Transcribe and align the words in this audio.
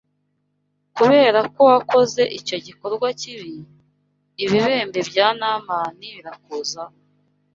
kubera 0.97 1.39
ko 1.53 1.61
wakoze 1.71 2.21
icyo 2.39 2.57
gikorwa 2.65 3.07
kibi, 3.19 3.55
ibibembe 4.43 4.99
bya 5.09 5.27
Namani 5.39 6.07
birakuzaho 6.15 6.95